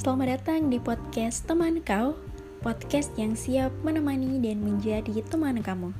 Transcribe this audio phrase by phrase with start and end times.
[0.00, 2.16] Selamat datang di podcast Teman Kau,
[2.64, 5.92] podcast yang siap menemani dan menjadi teman kamu.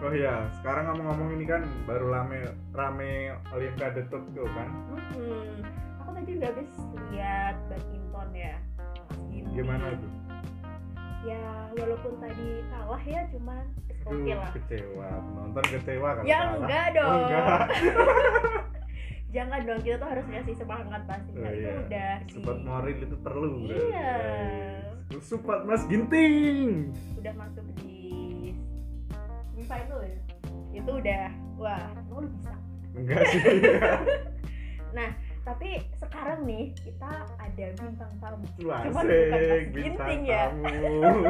[0.00, 2.38] Oh iya, sekarang ngomong-ngomong ini kan baru rame
[2.72, 3.10] rame
[3.52, 4.68] Olimpiade Tokyo kan?
[5.12, 5.64] Hmm,
[5.98, 6.70] aku tadi udah habis
[7.08, 8.54] lihat badminton ya.
[9.28, 9.48] Gini.
[9.54, 10.12] Gimana tuh?
[11.22, 11.40] Ya
[11.72, 13.64] walaupun tadi kalah ya, cuman
[14.02, 14.50] Aduh, okay lah.
[14.52, 15.08] kecewa.
[15.20, 16.56] Penonton kecewa kalau Ya kalah.
[16.58, 17.16] enggak Oh, dong.
[17.22, 17.64] enggak.
[19.30, 21.30] Jangan dong, kita tuh harus ngasih semangat pasti.
[21.32, 21.74] Oh, Nah, itu iya.
[21.86, 23.50] udah di, Support moral itu perlu.
[23.70, 24.14] Iya.
[25.06, 25.22] Guys.
[25.22, 26.90] Support Mas Ginting.
[27.14, 27.94] udah masuk di
[29.54, 30.18] semifinal ya.
[30.74, 31.24] Itu udah
[31.54, 32.52] wah, lo bisa.
[32.94, 33.42] Enggak sih.
[34.90, 35.06] Nah,
[35.46, 37.06] tapi sekarang nih kita
[37.38, 38.42] ada bintang tamu.
[38.58, 40.50] Cuman bukan Mas Ginting ya.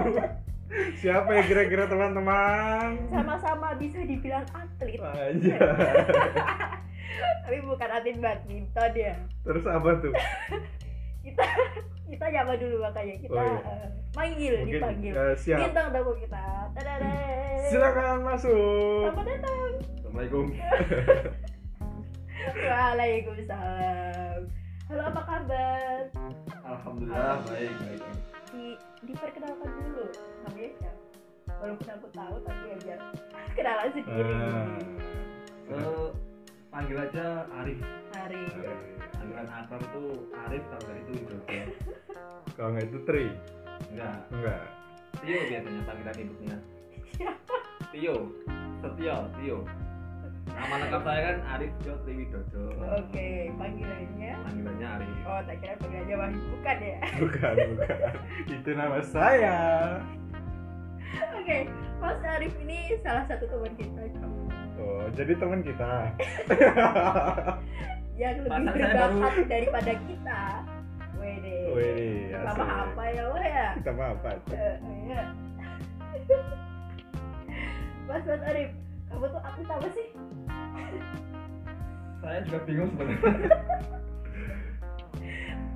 [1.04, 3.04] Siapa ya kira-kira teman-teman?
[3.12, 4.96] Sama-sama bisa dibilang atlet.
[4.96, 5.58] Aja.
[7.40, 10.12] tapi bukan atlet badminton ya Terus apa tuh?
[11.24, 11.44] kita
[12.06, 13.60] kita nyapa dulu makanya kita Oh, iya.
[13.62, 15.58] eh, manggil Mungkin dipanggil eh, siap.
[15.60, 17.12] bintang tamu kita Tadada.
[17.70, 19.02] Silakan masuk.
[19.06, 20.46] selamat datang Assalamualaikum.
[22.70, 24.40] waalaikumsalam
[24.86, 25.98] halo apa kabar
[26.62, 28.00] Alhamdulillah baik baik.
[28.50, 28.66] di
[29.04, 30.06] diperkenalkan dulu
[30.42, 31.00] namanya siapa
[31.60, 32.96] walaupun aku tahu tapi aja
[33.52, 34.66] kenalan sendiri Ah.
[35.70, 36.08] Eh,
[36.70, 37.26] panggil aja
[37.60, 37.78] Arif.
[38.10, 38.42] hari
[39.10, 40.04] Panggilan akrab itu
[40.46, 41.60] Arif kalau dari itu Widodo.
[42.56, 43.26] Kalau nggak itu Tri.
[43.90, 44.16] Enggak.
[44.30, 44.62] Enggak.
[45.20, 46.56] Tio biasanya panggilan ibunya.
[47.90, 48.16] Tio.
[48.80, 49.58] Setio, Tio.
[50.50, 52.64] Nama lengkap saya kan Arif Jo Tri Widodo.
[52.80, 55.10] oke panggilannya Panggilannya Arif.
[55.26, 57.98] oh tak kira panggilannya Wahyu bukan ya Bukan, bukan.
[58.48, 59.56] Itu nama saya.
[61.34, 61.66] Oke,
[61.98, 64.02] Mas Arif ini salah satu teman kita
[64.80, 65.92] Oh, jadi teman kita.
[68.20, 70.42] yang lebih berbakat daripada kita.
[71.20, 71.56] Wede.
[71.76, 73.76] Wih, Sama apa ya lo ya?
[73.76, 74.30] Kita mah apa?
[74.56, 74.76] Eh,
[75.08, 75.22] ya.
[78.08, 78.72] Mas Mas Arif,
[79.12, 80.08] kamu tuh aku apa sih?
[82.20, 83.20] Saya juga bingung sebenarnya.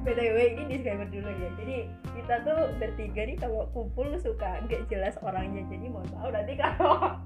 [0.05, 1.49] BTW ini disclaimer dulu ya.
[1.57, 1.77] Jadi
[2.13, 5.65] kita tuh bertiga nih kalau kumpul suka nggak jelas orangnya.
[5.73, 7.17] Jadi mau tahu nanti kalau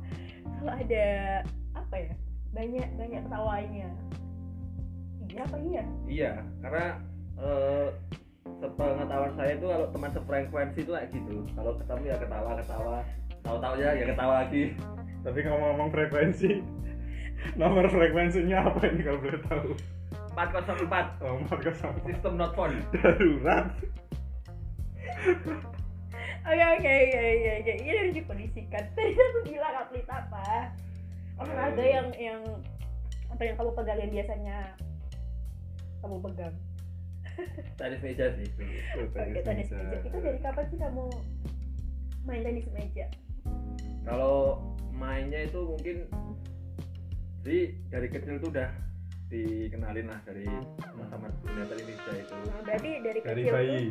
[0.62, 1.06] kalau ada
[1.88, 2.14] apa ya
[2.52, 3.88] banyak banyak ketawanya.
[5.28, 5.84] Iya apa iya?
[6.08, 6.32] Iya,
[6.64, 6.86] karena
[7.40, 7.88] eh
[8.60, 11.34] sepengetahuan saya itu kalau teman sefrekuensi itu kayak gitu.
[11.52, 12.96] Kalau ketemu ya ketawa ketawa,
[13.44, 14.76] tahu-tahu ya ya ketawa lagi.
[15.24, 16.50] Tapi ngomong-ngomong frekuensi,
[17.60, 19.68] nomor frekuensinya apa ini kalau boleh tahu?
[20.38, 22.78] 404 Nomor ke sama sistem not found.
[22.94, 23.74] darurat.
[26.48, 27.72] Oke oke oke oke oke.
[27.84, 28.84] Ini harus dikondisikan.
[28.96, 30.07] Tadi aku bilang atlet apa?
[31.38, 32.42] Olahraga yang yang
[33.30, 34.56] apa yang kamu pegang yang biasanya
[36.02, 36.54] kamu pegang?
[37.78, 38.48] Tenis meja sih.
[38.98, 39.98] Oke tenis meja.
[40.02, 41.04] Itu dari kapan sih kamu
[42.26, 43.06] main tenis meja?
[44.02, 44.58] Kalau
[44.90, 45.96] mainnya itu mungkin
[47.46, 48.70] jadi dari kecil tuh udah
[49.30, 50.48] dikenalin lah dari
[51.06, 52.34] sama dunia tenis meja itu.
[52.34, 53.82] Nah, berarti dari Dari kecil bayi.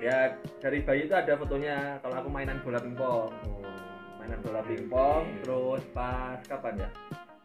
[0.00, 0.18] Ya
[0.64, 3.28] dari bayi itu ada fotonya kalau aku mainan bola pingpong.
[3.28, 3.93] Oh.
[4.24, 6.88] Mainan bola pingpong terus pas kapan ya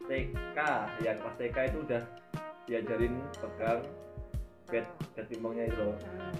[0.08, 0.58] TK
[1.04, 2.02] ya pas TK itu udah
[2.64, 3.84] diajarin pegang
[4.64, 5.98] bat bat pingpongnya itu loh.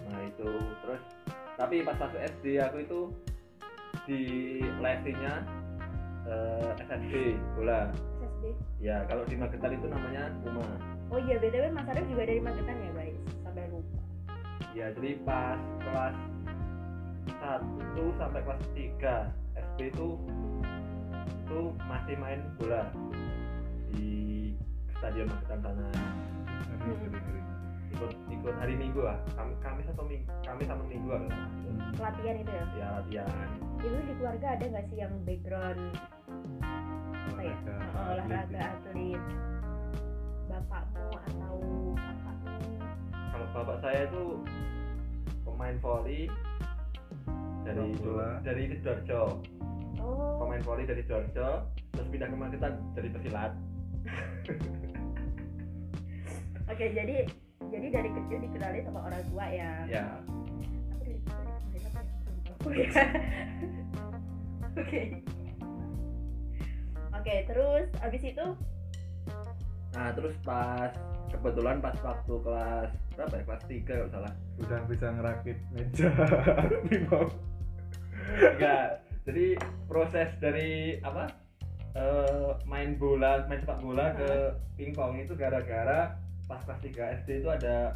[0.08, 0.48] Nah, itu
[0.80, 1.02] terus
[1.60, 3.00] tapi pas masuk SD aku itu
[4.08, 4.22] di
[4.80, 5.44] lesinya
[6.24, 8.56] eh, SSB bola SSB.
[8.80, 10.64] ya kalau di Magetan itu namanya Uma
[11.12, 13.20] Oh iya btw Mas Arif juga dari Magetan ya guys.
[13.44, 14.00] Sampai lupa.
[14.72, 16.16] ya jadi pas kelas
[17.28, 19.39] 1 sampai kelas 3
[19.80, 20.08] SD itu
[21.24, 22.92] itu masih main bola
[23.96, 24.12] di
[24.92, 25.88] stadion Magetan sana
[27.88, 29.16] ikut ikut hari Minggu lah.
[29.32, 31.24] Kami kami satu minggu kami sama Minggu lah.
[31.96, 32.64] Pelatihan itu ya.
[32.76, 33.48] ya latihan.
[33.80, 35.80] Itu di keluarga ada nggak sih yang background
[37.32, 37.56] apa ya?
[37.56, 39.22] Olahraga, eh, olahraga atlet.
[40.44, 41.56] bapakmu atau
[41.96, 42.60] kakakmu?
[43.16, 44.24] Kalau bapak saya itu
[45.48, 46.28] pemain volley
[47.76, 48.28] dari bola.
[48.42, 49.22] dari Sidoarjo.
[50.00, 50.40] Oh.
[50.42, 53.52] Pemain volley dari Sidoarjo terus pindah ke Magetan jadi pesilat
[56.70, 57.28] oke jadi
[57.68, 59.72] jadi dari kecil dikenali sama orang tua ya?
[59.84, 60.06] Ya.
[60.90, 62.00] Aku dari kecil dikenali apa
[62.60, 63.04] Aku lupa.
[64.80, 65.00] Oke.
[67.14, 67.34] Oke.
[67.46, 68.46] Terus abis itu?
[69.92, 70.90] Nah terus pas
[71.30, 73.42] kebetulan pas waktu kelas berapa ya?
[73.44, 74.32] Kelas 3 kalau salah.
[74.58, 76.08] Udah bisa ngerakit meja
[76.88, 77.28] pingpong.
[78.38, 78.86] Enggak.
[79.28, 79.46] Jadi
[79.86, 81.28] proses dari apa
[81.94, 84.30] eh, main bola main sepak bola ke
[84.78, 86.16] pingpong itu gara-gara
[86.50, 87.94] pas kelas 3 SD itu ada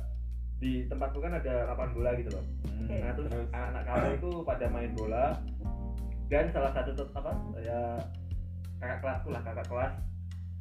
[0.63, 2.45] di tempatku kan ada lapangan bola gitu loh.
[2.65, 2.97] Hmm, Oke.
[3.03, 5.25] nah terus anak-anak kami itu pada main bola.
[6.31, 8.01] Dan salah satu apa ya
[8.81, 9.95] kakak kelasku lah kakak kelas.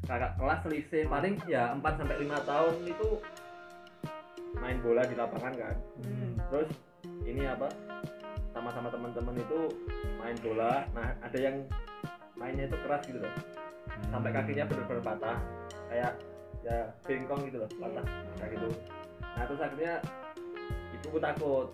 [0.03, 3.09] Kakak kelas selisih paling ya 4 sampai 5 tahun itu
[4.59, 5.75] main bola di lapangan kan.
[6.03, 6.33] Hmm.
[6.51, 6.69] terus
[7.23, 7.71] ini apa
[8.53, 9.59] sama-sama teman-teman itu
[10.21, 10.85] main bola.
[10.93, 11.65] Nah ada yang
[12.37, 13.33] mainnya itu keras gitu loh.
[14.13, 15.37] Sampai kakinya bener-bener patah.
[15.89, 16.13] Kayak
[16.63, 18.05] ya bengkong gitu loh patah.
[18.39, 18.67] Kayak gitu.
[19.19, 19.93] Nah terus akhirnya
[20.93, 21.67] ibuku takut.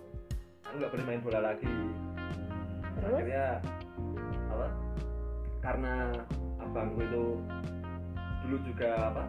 [0.66, 1.74] Aku nggak boleh main bola lagi.
[3.00, 3.16] Terus?
[3.16, 3.46] akhirnya
[4.50, 4.66] apa?
[5.60, 5.94] Karena
[6.60, 7.24] abangku itu
[8.40, 9.24] dulu juga apa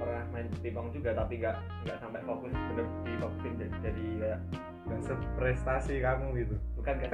[0.00, 4.40] pernah main pingpong juga tapi nggak nggak sampai fokus bener di fokusin jadi, jadi kayak
[4.92, 6.56] dan seprestasi kamu gitu.
[6.76, 7.12] Bukan kayak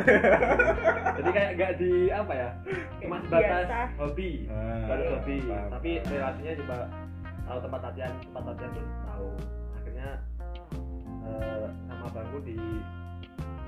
[1.22, 2.50] jadi kayak nggak di apa ya
[2.98, 4.50] cuma sebatas hobi.
[4.50, 5.36] Ah, baru hobi.
[5.46, 6.76] paham, tapi relasinya juga
[7.46, 9.30] tahu tempat latihan tempat latihan tuh tahu.
[9.78, 10.10] Akhirnya
[11.22, 12.58] eh, sama bangku di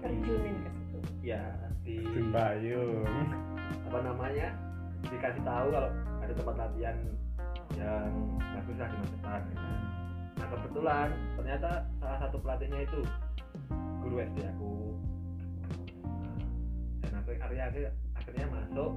[0.02, 0.98] terjunin ke situ.
[1.22, 1.42] Ya
[1.86, 3.06] di Jumbayung
[3.86, 4.48] apa namanya
[5.06, 5.90] dikasih tahu kalau
[6.20, 6.96] ada tempat latihan
[7.78, 9.42] yang bagus lah di Macetan
[10.40, 11.70] nah kebetulan ternyata
[12.00, 13.00] salah satu pelatihnya itu
[14.00, 14.72] guru SD aku.
[17.04, 18.92] Dan aku akhirnya akhirnya, akhirnya masuk.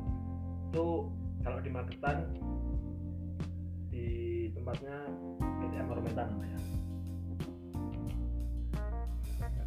[0.74, 1.12] Tuh
[1.44, 2.18] kalau di Magetan
[3.94, 4.08] di
[4.56, 4.96] tempatnya
[5.38, 6.60] PTM Rometan namanya.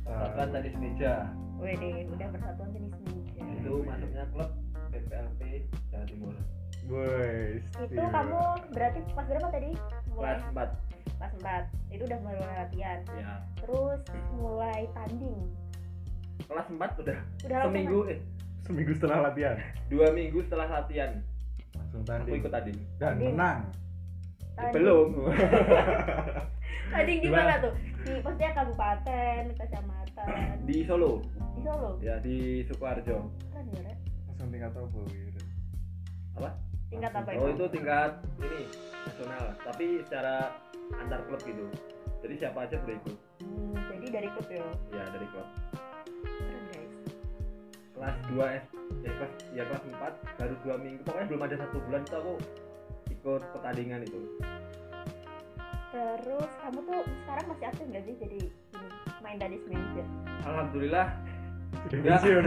[0.07, 1.15] Persatuan Tenis Meja
[1.57, 4.51] Wede, udah persatuan tenis meja itu masuknya klub
[4.93, 5.41] PPLP
[5.89, 6.35] Jawa Timur.
[6.87, 8.41] Woi, itu kamu
[8.71, 9.71] berarti pas berapa tadi?
[10.15, 12.99] Kelas 4 pas 4 itu udah mulai latihan.
[13.17, 14.01] Ya terus
[14.37, 15.39] mulai tanding.
[16.47, 17.19] Kelas 4 udah
[17.49, 18.19] udah seminggu eh
[18.67, 19.57] seminggu setelah latihan?
[19.91, 21.11] dua minggu setelah latihan.
[21.75, 22.79] Langsung aku tanding ikut tanding.
[22.97, 23.35] Dan Tanding.
[23.35, 23.59] menang.
[24.57, 24.75] Tanding.
[24.75, 25.09] belum.
[26.95, 27.45] Tanding di Gimana?
[27.45, 27.75] mana tuh?
[28.07, 30.27] Di maksudnya kabupaten kecamatan?
[30.63, 31.13] Di Solo.
[31.59, 31.91] Di Solo?
[31.99, 33.19] Ya di Sukoharjo.
[33.51, 33.95] Keren ya
[34.31, 35.41] langsung tingkat apa gitu
[36.37, 36.51] apa?
[36.93, 38.11] Tingkat apa oh itu tingkat
[38.45, 38.61] ini
[39.09, 39.45] nasional.
[39.65, 40.37] Tapi secara
[40.95, 41.65] antar klub gitu.
[42.23, 43.17] Jadi siapa aja boleh ikut.
[43.43, 44.67] Hmm, jadi dari klub ya?
[44.95, 45.49] Ya dari klub.
[46.23, 46.93] Keren guys.
[47.97, 48.67] Kelas 2 S
[49.03, 51.01] ya kelas ya kelas 4 baru dua minggu.
[51.03, 52.35] Pokoknya belum ada satu bulan itu aku
[53.11, 54.21] ikut pertandingan itu.
[55.95, 58.15] Terus kamu tuh sekarang masih aktif nggak sih?
[58.21, 58.89] Jadi ini,
[59.25, 60.05] main tenis meja
[60.47, 61.07] alhamdulillah.
[61.87, 62.45] Sudah pensiun.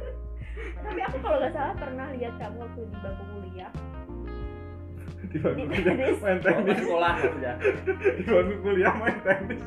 [0.84, 3.72] Tapi aku kalau nggak salah pernah lihat kamu waktu di bangku kuliah
[5.34, 6.18] di bangku Di kuliah tenis.
[6.22, 7.52] main tenis sekolah maksudnya.
[8.14, 9.64] Di bangku kuliah main tenis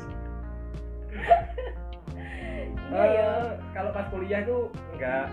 [2.88, 5.28] iya ya Eh, kalau pas kuliah itu enggak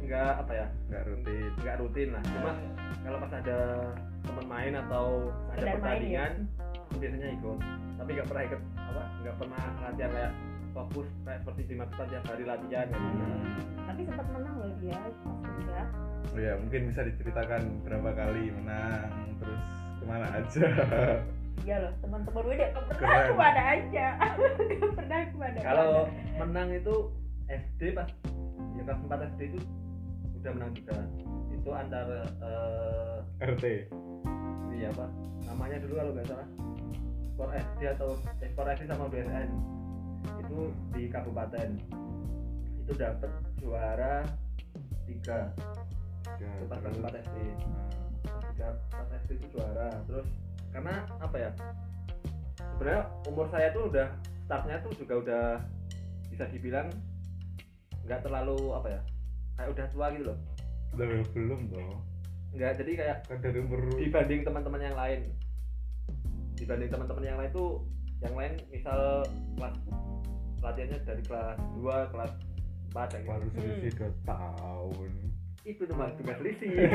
[0.00, 0.66] enggak apa ya?
[0.88, 1.50] Nggak rutin.
[1.60, 2.22] Enggak rutin lah.
[2.24, 2.50] Cuma
[3.04, 3.58] kalau pas ada
[4.24, 5.06] teman main atau
[5.52, 6.32] ada Sekedar main pertandingan
[6.96, 7.58] biasanya ikut.
[8.00, 10.32] Tapi nggak pernah ikut apa nggak pernah latihan kayak
[10.74, 13.24] fokus kayak seperti di Magetan tiap hari latihan gitu.
[13.86, 15.86] tapi sempat menang loh dia kuliah
[16.34, 19.62] oh ya mungkin bisa diceritakan berapa kali menang terus
[20.02, 20.66] ke mana aja.
[21.62, 23.30] Iya loh teman-teman nggak pernah Keren.
[23.30, 24.06] ke mana aja?
[24.98, 25.90] Pernah ke mana kalau
[26.42, 26.94] menang itu
[27.46, 28.10] SD pas
[28.74, 29.58] ya kelas 4 SD itu
[30.42, 30.98] udah menang juga.
[31.54, 33.64] Itu antara eh, RT
[34.74, 35.06] ini apa?
[35.46, 36.48] Namanya dulu kalau nggak salah.
[37.32, 38.08] Skor SD atau
[38.42, 39.48] eh, skor SD sama BSN
[40.24, 40.60] itu
[40.94, 41.68] di kabupaten.
[42.84, 44.24] Itu dapat juara
[45.04, 45.52] tiga.
[46.40, 47.36] Ya, kelas 4 SD
[48.24, 49.92] Nah, tiga pas SD itu juara.
[50.08, 50.26] Terus
[50.72, 51.50] karena apa ya?
[52.74, 54.08] Sebenarnya umur saya tuh udah
[54.48, 55.44] startnya tuh juga udah
[56.32, 56.88] bisa dibilang
[58.04, 59.00] nggak terlalu apa ya?
[59.54, 60.38] Kayak udah tua gitu loh.
[60.96, 62.14] Udah belum toh
[62.54, 65.20] nggak jadi kayak kan dari umur dibanding teman-teman yang lain.
[66.54, 67.82] Dibanding teman-teman yang lain tuh
[68.24, 69.20] yang lain misal
[69.60, 69.76] kelas
[70.64, 72.32] latihannya dari kelas 2 kelas
[72.96, 73.58] 4 kayak baru gitu.
[73.60, 75.12] selisih dua tahun.
[75.64, 76.72] Itu cuma tugas selisih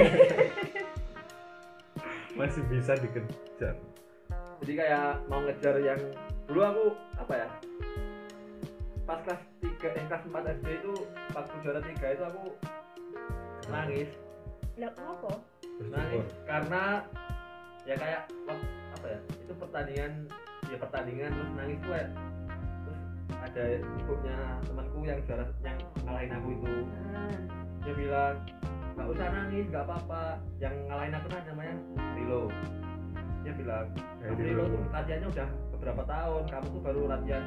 [2.40, 3.76] masih bisa dikejar.
[4.64, 6.02] Jadi kayak mau ngejar yang
[6.50, 6.86] dulu aku
[7.20, 7.48] apa ya
[9.06, 10.94] pas kelas 3 eh kelas 4 SD itu
[11.30, 12.44] pas juara 3 itu aku
[13.70, 14.10] nangis.
[14.82, 15.32] Lah apa
[15.80, 16.84] nangis karena
[17.88, 18.60] ya kayak wah,
[18.98, 20.14] apa ya itu pertandingan
[20.70, 22.10] ya pertandingan terus nangis kayak
[22.86, 23.00] terus
[23.42, 26.74] ada ibunya temanku yang juara yang ngalahin aku itu.
[26.86, 27.40] Hmm.
[27.80, 28.36] dia bilang
[28.94, 30.24] nggak usah nangis nggak apa-apa.
[30.62, 31.76] Yang ngalahin aku nah namanya
[32.14, 32.42] Rilo.
[33.42, 33.86] Dia bilang
[34.22, 34.46] "Kamu Rilo.
[34.46, 34.64] Rilo.
[34.70, 35.50] tuh latihannya udah
[35.80, 37.44] beberapa tahun kamu tuh baru latihan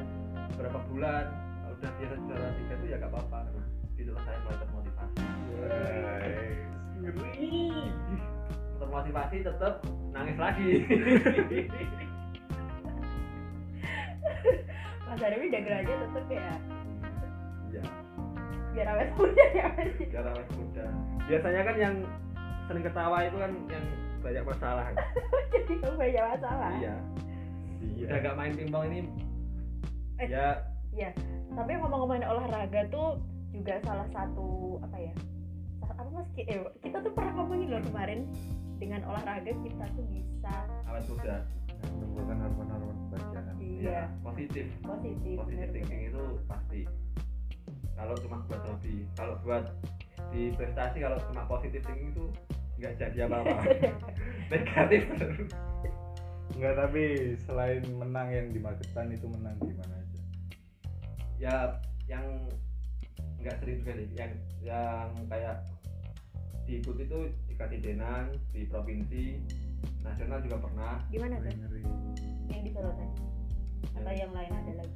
[0.57, 1.25] beberapa bulan
[1.63, 3.37] kalau udah dia juara tiga tuh ya nggak apa-apa.
[3.47, 5.21] Nah situlah saya mulai termotivasi.
[7.03, 7.61] Ngeri
[8.83, 9.73] termotivasi tetap
[10.11, 10.69] nangis lagi
[15.13, 16.53] Mas Arif udah aja tetep ya.
[17.69, 17.83] Iya.
[18.73, 19.93] Biar awet muda ya Mas.
[20.09, 20.85] Biar awet muda.
[21.29, 21.95] Biasanya kan yang
[22.65, 23.85] sering ketawa itu kan yang
[24.25, 24.85] banyak masalah.
[25.53, 26.71] Jadi kamu banyak masalah.
[26.81, 26.95] Iya.
[27.85, 28.05] Iya.
[28.09, 28.99] udah gak main pingpong ini.
[30.17, 30.29] Eh.
[30.97, 31.09] ya
[31.53, 33.21] tapi ngomong-ngomongin olahraga tuh
[33.53, 35.13] juga salah satu apa ya
[35.85, 36.25] apa mas?
[36.41, 38.25] Eh, kita tuh pernah ngomongin loh kemarin
[38.81, 40.53] dengan olahraga kita tuh bisa
[40.89, 41.45] awet muda.
[42.01, 42.97] Menumbuhkan hormon-hormon.
[43.83, 44.07] Iya.
[44.23, 44.65] Positif.
[44.79, 46.81] Positif positif thinking itu pasti.
[47.93, 49.05] Kalau cuma buat hobi.
[49.19, 49.65] Kalau buat
[50.31, 52.25] di prestasi kalau cuma positif thinking itu
[52.79, 53.55] nggak jadi apa-apa.
[54.51, 55.01] Negatif.
[55.19, 55.51] Terus
[56.53, 60.19] Enggak, tapi selain menang yang di Magetan itu menang di mana aja?
[61.41, 61.55] ya
[62.05, 62.23] yang
[63.41, 64.07] nggak sering juga sih.
[64.15, 64.31] Yang
[64.63, 65.65] yang kayak
[66.63, 69.25] diikut itu di Kasidenan di provinsi.
[70.03, 70.99] Nasional juga pernah.
[71.11, 71.51] Di mana tuh
[72.51, 73.32] yang di Solo tadi
[73.93, 74.95] atau yang lain ada lagi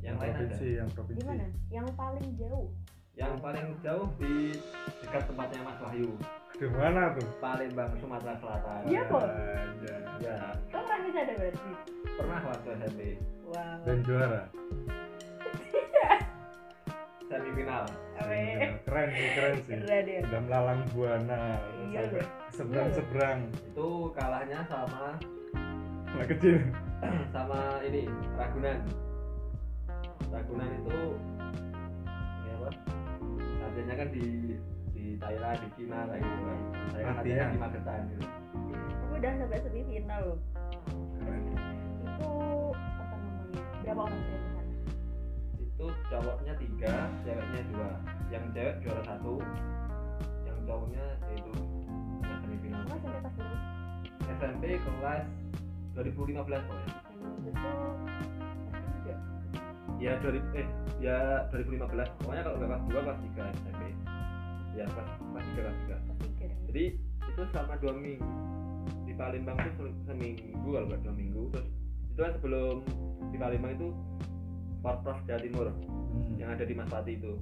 [0.00, 1.18] yang lain ada provinsi, yang provinsi.
[1.18, 2.66] di mana yang paling jauh
[3.12, 4.54] yang paling jauh di
[5.02, 6.10] dekat tempatnya Mas Wahyu
[6.50, 7.24] Di mana tuh?
[7.38, 9.24] Palembang Sumatera Selatan Iya, kok.
[9.24, 9.94] Ada.
[10.20, 10.36] ya
[10.68, 11.70] kamu pernah bisa ada berarti
[12.16, 13.00] pernah waktu SMP
[13.44, 14.42] wow Dan juara.
[17.30, 17.84] semifinal.
[18.84, 19.74] Keren sih, keren sih.
[19.78, 21.42] keren ya Udah melalang buana
[21.86, 23.38] Iya, sampai seberang-seberang.
[23.64, 25.14] itu kalahnya sama
[26.10, 26.58] Anak kecil.
[27.34, 28.04] sama ini
[28.36, 28.78] Ragunan.
[30.28, 30.98] Ragunan itu
[32.44, 32.70] ini apa?
[33.60, 34.26] Latihannya kan di
[34.92, 36.58] di Thailand di Cina kayak gitu kan.
[36.92, 37.50] Saya kan latihannya Latihan.
[37.50, 38.26] di Magetan gitu.
[39.00, 40.38] Aku udah sampai semifinal loh.
[41.20, 41.42] Keren.
[42.00, 42.32] itu
[42.76, 44.62] apa namanya berapa orang sana
[45.56, 47.90] itu cowoknya tiga ceweknya dua.
[48.28, 49.34] Yang cewek juara satu
[50.44, 51.52] yang cowoknya yaitu
[52.44, 53.20] semifinal sampai
[54.36, 55.24] SMP kelas
[55.94, 56.94] 2015 pokoknya
[60.00, 60.66] ya 2000 eh
[61.04, 61.16] ya
[61.52, 63.80] 2015 pokoknya kalau nggak kelas 2 kelas 3 SMP
[64.72, 66.84] ya kelas kelas 3 kelas 3 pas tiga dan jadi
[67.30, 68.30] itu selama dua minggu.
[69.06, 71.42] Di Palembang itu se- seminggu kalau nggak dua minggu.
[71.50, 71.66] Terus
[72.10, 72.76] itu kan sebelum
[73.30, 73.88] di Palembang itu
[74.80, 75.66] Porprov Jawa Timur
[76.10, 76.34] Hmm.
[76.38, 77.38] yang ada di Maspati itu.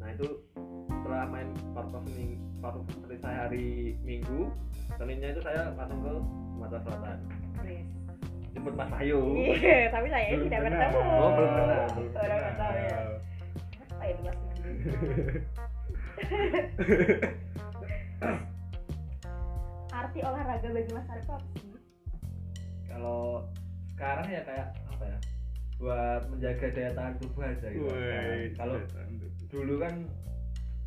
[0.00, 0.40] Nah itu
[0.88, 4.52] setelah main seminggu Porprov seperti saya hari Minggu
[5.00, 6.14] Seninnya itu saya langsung ke
[6.62, 7.18] Sumatera Selatan
[7.62, 7.86] Yes.
[8.52, 10.78] jemput Mas Wahyu Iya, tapi saya Belum tidak kenal.
[10.78, 11.00] bertemu.
[11.18, 11.82] Oh, belum kenal.
[12.14, 12.98] Orang nggak tahu ya.
[13.82, 14.70] Apa itu Mas Nandi?
[19.92, 21.70] Arti olahraga bagi Mas Arif apa sih?
[22.84, 23.48] kalau
[23.88, 25.18] sekarang ya kayak apa ya
[25.80, 27.88] buat menjaga daya tahan tubuh aja gitu
[28.52, 28.76] kalau
[29.48, 29.94] dulu kan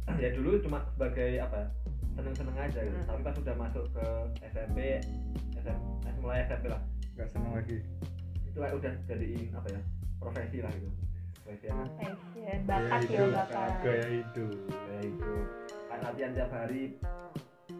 [0.22, 1.68] ya dulu cuma sebagai apa ya,
[2.14, 3.10] seneng-seneng aja gitu Hmm.
[3.10, 4.06] tapi pas udah masuk ke
[4.48, 4.78] SMP
[5.66, 6.82] SM, eh, mulai SMP lah
[7.16, 7.78] nggak seneng lagi.
[8.46, 9.82] itu kayak udah jadiin apa ya
[10.16, 10.90] profesi lah gitu
[11.38, 13.70] profesi Passion, bakat Gaya ya hidup, bakat.
[13.82, 14.56] Gaya hidup.
[14.86, 15.34] ya itu
[15.86, 16.84] kayak latihan tiap hari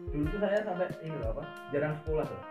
[0.06, 2.42] dulu tuh saya sampai ini loh apa jarang sekolah tuh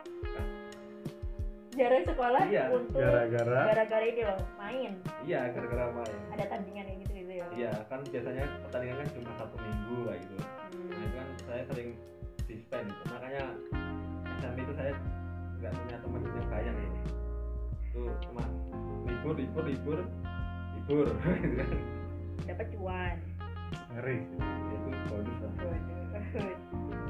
[1.75, 4.92] Jarang sekolah Iya, untuk Gara-gara gara-gara ini loh main.
[5.22, 7.46] iya gara-gara main Ada tandingan yang gitu gitu ya.
[7.51, 11.04] iya kan biasanya pertandingan kan cuma satu minggu kayak gitu nah Hmm.
[11.04, 11.89] itu kan saya sering
[12.46, 13.04] dispen gitu.
[13.10, 13.44] makanya
[14.38, 14.94] SMP itu saya
[15.65, 16.89] nggak punya teman yang banyak nih
[17.89, 18.43] itu cuma
[19.10, 20.00] libur libur libur
[20.77, 21.69] libur gitu kan
[22.45, 23.15] Dapat cuan.
[23.95, 24.17] ngeri.
[24.69, 25.53] itu bonus lah.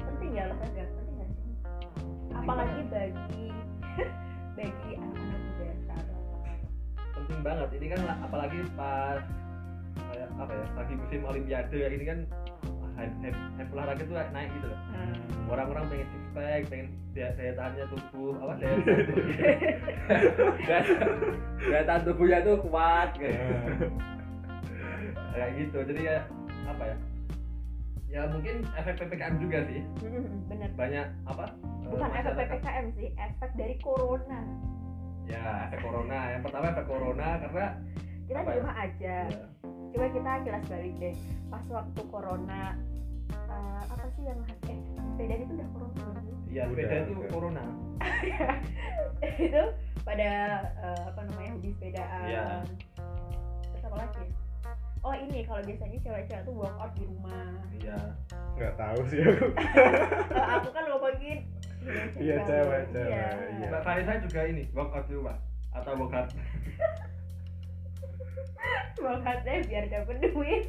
[0.06, 1.50] Penting ya olahraga, penting nggak sih?
[2.32, 3.44] Apalagi bagi
[4.56, 6.20] bagi anak-anak muda sekarang.
[7.12, 9.20] penting banget ini kan apalagi pas
[10.08, 12.18] kayak apa ya lagi musim olimpiade kayak ini kan
[12.96, 15.46] hype, hype, hype olahraga tuh naik gitu loh Hmm.
[15.48, 19.24] orang-orang pengen six pack pengen daya, daya tahannya tubuh apa daya tahan tubuh
[20.58, 20.80] daya,
[21.62, 23.44] daya tahan tubuhnya tuh kuat kayak
[25.30, 26.16] kayak gitu jadi ya
[26.66, 26.96] apa ya
[28.08, 30.68] ya mungkin efek ppkm juga sih Hmm, Bener.
[30.72, 34.40] banyak apa eh, Bukan efek PPKM sih, efek dari corona.
[35.24, 37.66] ya efek corona yang pertama efek corona karena
[38.26, 38.54] Kita di ya?
[38.56, 39.16] rumah aja.
[39.24, 39.42] ya,
[39.96, 41.16] Coba kita kilas balik deh.
[41.48, 42.76] Pas waktu corona
[43.32, 44.38] eh, apa sih yang
[44.68, 46.36] eh sepeda itu udah corona belum sih?
[46.52, 47.64] ya Udah, sepeda itu corona
[49.48, 49.62] itu
[50.04, 50.30] pada
[50.84, 52.28] eh, apa namanya hobi sepedaan.
[52.28, 52.44] Iya.
[53.72, 54.20] Terus apa lagi?
[54.20, 54.28] ya?
[55.00, 57.48] Oh ini kalau biasanya cewek-cewek tuh workout di rumah.
[57.72, 57.98] iya
[58.52, 59.46] nggak tahu sih aku.
[60.32, 61.38] Kalau aku kan ngomongin
[62.18, 63.28] Iya, cewek, cewek, Iya.
[63.62, 63.68] iya.
[63.70, 65.36] mbak Farisa juga ini workout di rumah
[65.72, 66.28] atau workout
[68.96, 70.64] Workoutnya biar dapet duit.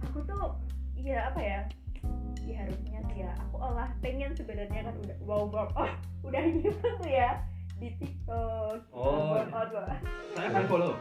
[0.00, 0.56] aku tuh
[0.94, 1.60] iya apa ya?
[2.42, 3.32] Ya harusnya sih ya.
[3.42, 5.74] Aku olah pengen sebenarnya kan udah wow workout.
[5.76, 5.92] Oh,
[6.24, 7.42] udah gitu tuh ya.
[7.76, 9.36] di TikTok Oh.
[9.36, 9.84] aduh aduh.
[10.32, 10.96] saya kan follow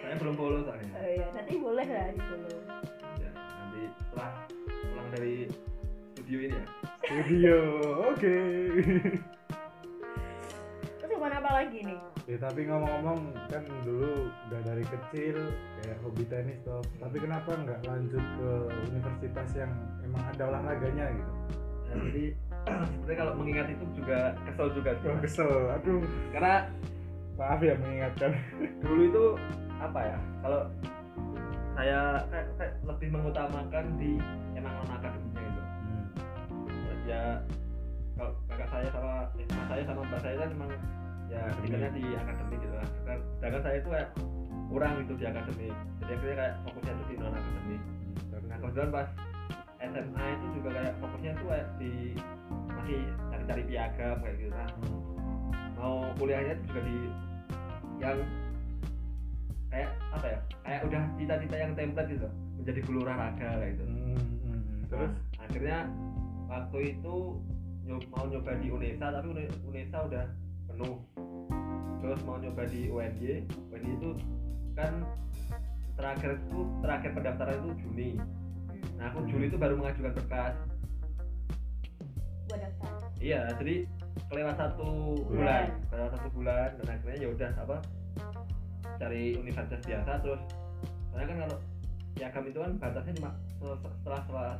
[0.00, 2.56] saya belum follow soalnya Oh iya, nanti boleh lah di follow.
[3.20, 4.32] ya nanti setelah
[4.64, 5.34] pulang dari
[6.16, 6.64] studio ini ya
[7.06, 7.56] Studio,
[8.08, 8.36] oke.
[10.96, 11.98] Terus ke mana apa lagi nih?
[12.26, 15.38] Ya tapi ngomong-ngomong kan dulu udah dari kecil
[15.78, 16.82] kayak hobi tenis toh.
[16.98, 18.50] Tapi kenapa nggak lanjut ke
[18.90, 19.70] universitas yang
[20.02, 21.32] emang ada olahraganya gitu?
[21.86, 22.24] Nah, jadi
[22.90, 26.02] sebenarnya kalau mengingat itu juga kesel juga Oh, kesel, aduh.
[26.34, 26.66] karena
[27.36, 28.32] Maaf ya mengingatkan.
[28.82, 29.24] dulu itu
[29.76, 30.60] apa ya kalau
[31.76, 34.16] saya kayak, kayak lebih mengutamakan di
[34.56, 35.62] emang non akademiknya gitu
[37.06, 37.44] ya
[38.16, 40.70] kalau kakak saya sama eh, saya sama mbak saya kan emang
[41.36, 41.60] ya Akademik.
[41.62, 42.88] tinggalnya di akademik gitu lah.
[43.36, 44.10] Sedangkan- saya itu kayak
[44.66, 47.82] kurang gitu di akademik jadi akhirnya kayak fokusnya itu di non akademik
[48.46, 49.08] nah kebetulan pas
[49.76, 51.92] SMA itu juga kayak fokusnya tuh kayak di
[52.74, 53.00] masih
[53.30, 54.68] cari-cari piagam kayak gitu nah
[55.76, 56.96] mau kuliahnya juga di
[57.96, 58.18] yang
[59.66, 60.38] kayak apa ya?
[60.64, 63.84] Kayak udah cita-cita yang template gitu menjadi guru olahraga kayak gitu.
[63.84, 64.80] Hmm, hmm, hmm.
[64.88, 65.78] terus akhirnya
[66.48, 67.14] waktu itu
[67.84, 70.24] nyob- mau nyoba di UNESA tapi Une- UNESA udah
[70.66, 70.94] penuh
[72.00, 74.10] terus mau nyoba di UNY UNY itu
[74.76, 74.92] kan
[75.96, 78.08] terakhir itu terakhir pendaftaran itu Juni
[78.96, 80.54] nah aku Juli itu baru mengajukan berkas
[82.46, 82.90] Gua daftar.
[83.18, 83.74] iya jadi
[84.30, 84.90] kelewat satu
[85.26, 85.66] Bulan.
[85.90, 87.76] kelewat satu bulan dan akhirnya ya udah apa
[88.96, 90.40] cari universitas biasa terus
[91.10, 91.58] soalnya kan kalau
[92.16, 94.54] piagam itu kan batasnya cuma se- se- setelah, setelah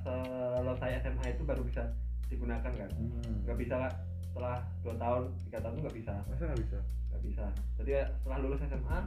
[0.61, 1.83] selesai SMA itu baru bisa
[2.29, 3.47] digunakan kan hmm.
[3.49, 3.95] nggak bisa Kak.
[4.29, 6.79] setelah dua tahun tiga tahun itu nggak bisa masa nggak bisa?
[7.27, 8.99] Nggak bisa jadi ya setelah lulus SMA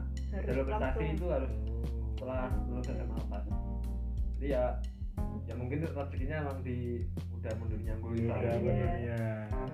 [0.44, 1.52] jalur prestasi itu harus
[2.12, 3.44] setelah lulus SMA pas
[4.36, 4.64] jadi ya
[5.44, 8.36] ya mungkin rezekinya emang di udah mundur nyanggung Iya.
[8.36, 8.92] Iya.
[8.96, 9.20] iya.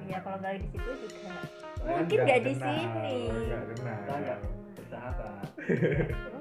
[0.02, 1.34] Iya, kalau nggak di situ juga.
[1.82, 3.18] Mungkin nggak di sini.
[3.26, 3.94] nggak kenal.
[3.96, 4.38] Kita nggak
[4.76, 5.46] bersahabat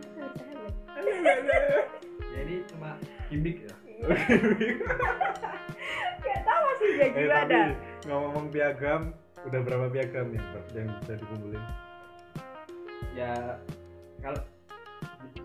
[2.31, 2.89] jadi cuma
[3.27, 3.73] gimmick ya
[6.17, 7.61] Gak tahu sih dia Eh, juga ada.
[8.05, 9.01] ngomong piagam,
[9.41, 11.63] udah berapa piagam nih Pak, yang bisa dikumpulin?
[13.15, 13.31] Ya
[14.21, 14.39] kalau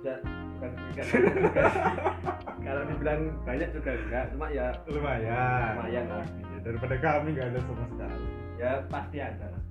[0.05, 0.15] ya,
[0.57, 0.71] bukan
[2.67, 5.75] kalau dibilang banyak juga enggak cuma ya Lumayan.
[5.81, 6.25] Lumayan lah.
[6.29, 8.27] Iya, daripada kami nggak ada sama sekali.
[8.61, 9.63] ya pasti ada lah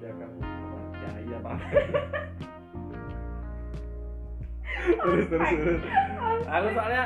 [0.00, 1.56] piagam apa ya iya pak
[4.80, 5.82] terus terus terus.
[6.48, 7.04] aku soalnya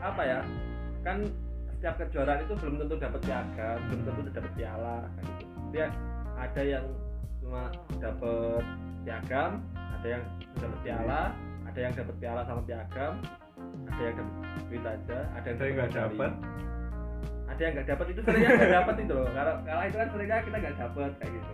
[0.00, 0.40] apa ya
[1.04, 1.28] kan
[1.76, 5.86] setiap kejuaraan itu belum tentu dapat piagam belum tentu dapat piala kayak gitu dia
[6.40, 6.84] ada yang
[7.46, 7.70] cuma
[8.02, 8.62] dapat
[9.06, 10.22] piagam ada yang
[10.58, 11.22] dapat piala
[11.62, 13.12] ada yang dapat piala sama piagam
[13.86, 14.34] ada yang dapat
[14.66, 16.32] duit aja ada yang nggak dapat.
[17.46, 20.38] ada yang nggak dapat itu seringnya nggak dapat itu loh kalau kalau itu kan seringnya
[20.42, 21.52] kita nggak dapat kayak gitu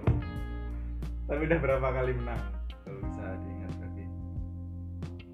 [1.23, 2.43] Tapi udah berapa kali menang?
[2.83, 4.05] Kalau bisa diingat lagi.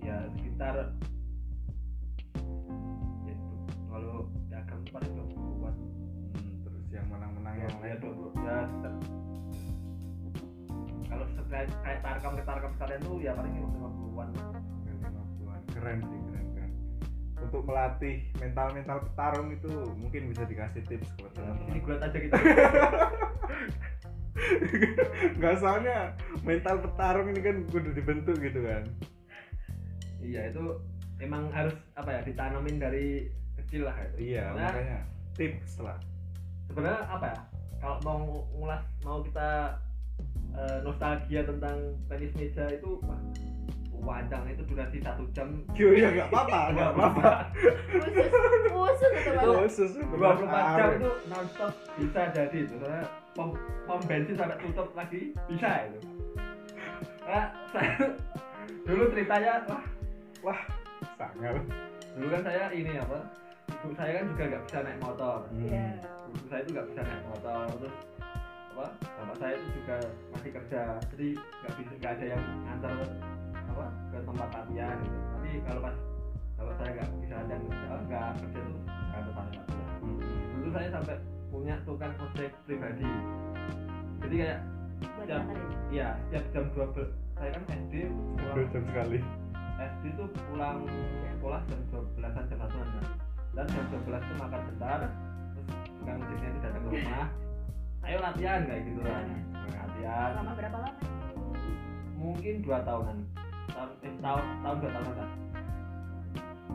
[0.05, 0.75] ya sekitar
[3.25, 3.55] ya itu
[3.89, 9.28] kalau piagam itu paling Hmm, terus yang menang-menang yang ya lain dua puluh ya sekitar-
[11.19, 15.61] kalau kayak tarkam ke tarkam sekalian tuh ya paling lima puluhan lima puluhan.
[15.69, 16.71] Keren sih, keren keren.
[17.39, 21.79] Untuk melatih mental-mental petarung itu mungkin bisa dikasih tips ini teman-teman.
[21.83, 22.35] gulat aja gitu
[25.39, 25.97] Nggak soalnya
[26.43, 28.85] mental petarung ini kan kudu dibentuk gitu kan.
[30.19, 30.61] iya itu
[31.19, 34.99] emang harus apa ya ditanamin dari kecil lah itu Iya, Nah, makanya
[35.33, 35.99] tips lah.
[36.67, 37.39] sebenarnya apa ya
[37.79, 38.21] kalau mau
[38.53, 39.79] ngulas mau kita
[40.55, 43.21] eh, nostalgia tentang tenis meja itu wah,
[43.99, 47.31] panjang itu durasi satu jam Yo ya nggak apa-apa, nggak apa-apa.
[47.93, 48.29] Khusus,
[48.73, 49.51] khusus itu.
[49.53, 50.97] Khusus untuk 24 jam petarung.
[50.97, 53.03] itu nonstop bisa jadi itu karena
[53.37, 53.49] pom,
[53.85, 55.99] pom bensin sampai tutup lagi bisa itu
[57.21, 57.93] karena saya
[58.89, 59.53] dulu ceritanya
[60.41, 60.61] wah
[61.21, 61.61] sangat.
[62.17, 63.19] dulu kan saya ini apa
[63.69, 65.87] ibu saya kan juga nggak bisa naik motor Iya.
[66.33, 67.95] ibu saya itu nggak bisa naik motor terus
[68.79, 69.97] apa bapak saya itu juga
[70.31, 72.93] masih kerja jadi nggak bisa nggak ada yang antar
[73.67, 75.19] apa ke tempat latihan gitu.
[75.35, 75.97] Tapi kalau pas
[76.55, 79.91] kalau saya nggak bisa dan eh, nggak kerja tuh nggak ada saya latihan.
[80.55, 81.17] Dulu saya sampai
[81.51, 83.11] punya tukang ojek pribadi.
[84.23, 84.61] Jadi kayak
[85.27, 85.71] nganterin.
[85.91, 88.71] iya setiap jam 12 saya kan SD Dua pulang.
[88.71, 89.19] Jam sekali.
[89.79, 90.79] SD tuh pulang
[91.35, 93.05] sekolah jam 12an jam 1 kan.
[93.59, 95.67] Dan jam 12 tuh makan bentar terus
[95.99, 97.27] tukang ojeknya itu datang ke rumah
[98.07, 99.25] ayo latihan kayak gitu kan.
[99.73, 100.31] Latihan.
[100.37, 101.19] Selama berapa lama?
[102.19, 103.19] mungkin dua tahunan.
[103.71, 105.31] Tahun eh, tahun tahun dua tahunan kan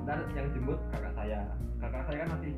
[0.03, 1.39] ntar yang jemput kakak saya.
[1.79, 2.53] Kakak saya kan masih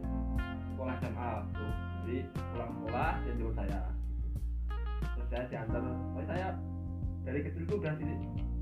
[0.74, 1.72] sekolah SMA tuh
[2.06, 2.18] jadi
[2.54, 3.80] pulang sekolah dia jemput saya.
[5.02, 5.82] Terus saya diantar.
[5.86, 6.48] Pokoknya saya
[7.26, 7.94] dari kecil tuh udah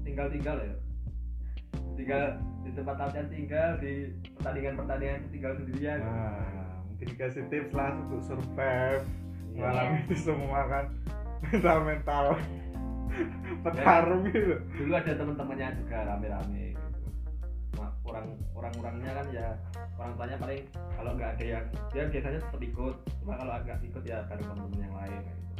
[0.04, 0.76] tinggal tinggal ya.
[1.94, 2.24] Tinggal
[2.64, 3.92] di tempat latihan tinggal di
[4.40, 6.00] pertandingan pertandingan tinggal sendirian.
[6.04, 9.04] Nah mungkin dikasih tips lah untuk survive
[9.54, 9.70] Iya.
[9.70, 10.86] mengalami itu semua kan.
[11.46, 12.26] Mental mental.
[13.62, 17.00] Petarung gitu dulu ada teman-temannya juga rame-rame gitu.
[17.74, 19.48] Cuma orang orang-orangnya kan ya
[20.02, 20.62] orang tuanya paling
[20.98, 22.96] kalau nggak ada yang dia biasanya tetap ikut.
[23.22, 25.54] Cuma kalau agak ikut ya bareng teman-teman yang lain kayak gitu.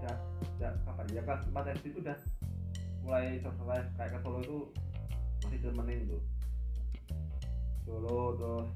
[0.00, 0.16] Udah
[0.56, 1.20] udah kapan ya?
[1.22, 2.18] Kelas 4 SD itu udah
[3.04, 4.58] mulai survive kayak ke Solo itu
[5.44, 6.22] masih temenin tuh.
[7.84, 8.68] Solo terus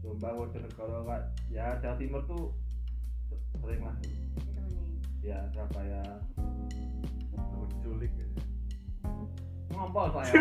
[0.00, 1.22] Jombang Bojonegoro Kak.
[1.52, 2.54] ya Jawa Timur tuh
[3.58, 3.96] sering lah.
[5.20, 6.02] Ya Surabaya.
[7.80, 8.42] Culik gitu.
[9.70, 10.28] ngompol saya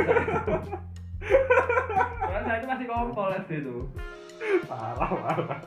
[2.19, 3.77] Soalnya saya itu masih ngompol SD itu.
[4.67, 5.61] Parah parah.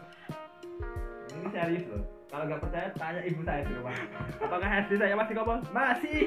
[1.33, 2.05] Ini serius loh.
[2.29, 3.97] Kalau nggak percaya tanya ibu saya di rumah.
[4.41, 5.59] Apakah SD saya masih ngompol?
[5.73, 6.21] Masih.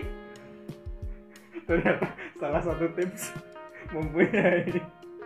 [1.65, 3.33] Ternyata salah satu tips
[3.89, 4.81] mempunyai.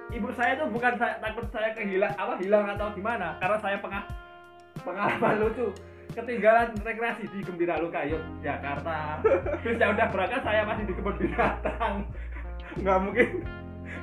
[0.10, 3.38] Ibu saya tuh bukan saya takut saya kehilang apa hilang atau gimana?
[3.38, 4.04] Karena saya pengah
[4.90, 5.68] pengalaman lucu
[6.18, 8.02] ketinggalan rekreasi di Gembira Luka
[8.42, 9.22] Jakarta.
[9.62, 12.10] Terus ya udah berangkat saya masih di kebun binatang.
[12.82, 13.28] Nggak mungkin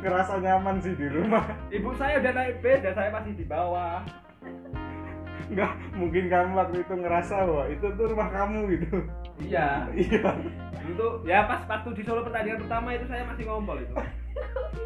[0.07, 1.43] ngerasa nyaman sih di rumah.
[1.75, 4.07] Ibu saya udah naik bed dan saya masih di bawah.
[5.51, 8.97] Nggak mungkin kamu waktu itu ngerasa bahwa itu tuh rumah kamu gitu.
[9.43, 9.91] Iya.
[9.91, 10.31] Iya.
[10.95, 13.95] Tuh ya pas waktu di Solo pertandingan pertama itu saya masih ngompol itu.
[13.97, 14.86] bisa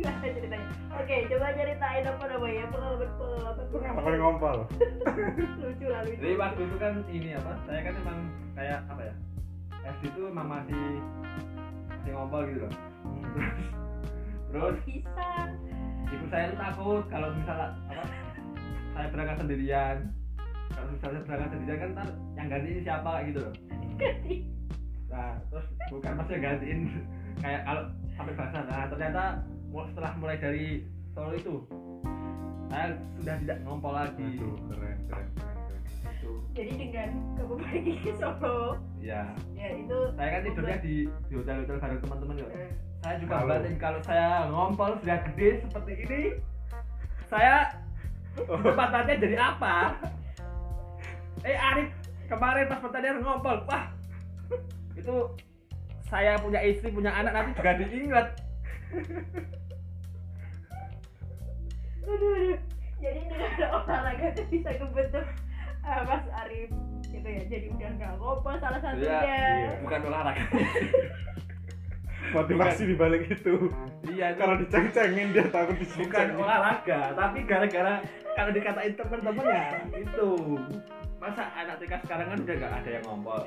[0.00, 4.58] gimana ceritanya oke coba ceritain apa namanya pengalaman pengalaman pengalaman ngompol
[5.60, 7.52] lucu lah lucu Jadi waktu itu kan ini apa?
[7.68, 8.18] Saya kan emang
[8.56, 9.14] kayak apa ya?
[9.80, 10.84] SD itu emang masih
[11.92, 12.72] masih ngompol gitu loh.
[14.50, 15.28] Terus bisa
[16.10, 18.04] ibu saya tuh takut kalau misalnya apa?
[18.96, 19.96] Saya berangkat sendirian.
[20.72, 22.08] Kalau misalnya berangkat sendirian kan ntar
[22.40, 23.54] yang gantiin siapa kayak gitu loh.
[24.00, 24.36] ganti
[25.10, 26.80] Nah, terus bukan maksudnya gantiin
[27.42, 27.82] kayak kalau
[28.14, 28.58] sampai bahasa.
[28.62, 29.24] Nah, ternyata
[29.70, 30.66] setelah mulai dari
[31.10, 31.54] Solo itu
[32.70, 34.38] saya sudah tidak ngompol lagi.
[34.38, 35.82] Aduh, keren keren keren, keren.
[36.20, 36.32] Itu.
[36.52, 39.22] jadi dengan kamu pergi ke Solo Iya.
[39.56, 40.94] ya itu Saya kan tidurnya di
[41.26, 42.46] di hotel-hotel bareng teman-teman ya.
[42.52, 46.20] Eh, saya juga Kalau- batin kalau saya ngompol sudah gede seperti ini
[47.26, 47.54] saya
[48.36, 49.76] kesempatannya jadi apa
[51.40, 51.88] eh Arif
[52.28, 53.84] kemarin pas pertandingan ngompol wah
[54.92, 55.16] itu
[56.04, 58.26] saya punya istri punya anak nanti juga diingat
[62.04, 62.58] aduh aduh.
[63.00, 65.26] Jadi dengan olahraga itu bisa kebentuk
[65.88, 66.70] eh, Mas Arif.
[67.08, 67.42] Gitu ya.
[67.48, 69.20] Jadi udah nggak ngompol salah satunya.
[69.24, 69.44] Iya.
[69.84, 70.44] bukan olahraga.
[72.36, 73.72] Motivasi di balik itu.
[74.12, 74.38] Iya itu.
[74.44, 77.94] Kalau diceng-cengin dia takut bukan diceng-cengin olahraga tapi gara-gara
[78.36, 80.30] kalau dikatain temen-temennya itu.
[81.20, 83.40] Masa anak TK sekarang kan udah gak ada yang ngompol.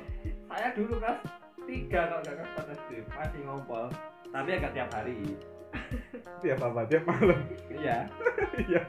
[0.46, 1.20] Saya dulu kelas
[1.64, 3.86] tiga kalau nggak kelas empat SD masih ngompol.
[4.34, 5.18] Tapi agak tiap hari
[6.42, 6.80] tiap apa?
[6.86, 7.40] Tiap malam?
[7.70, 7.98] Iya.
[8.54, 8.80] Iya.